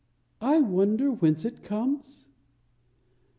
[0.41, 2.27] "I wonder whence it comes."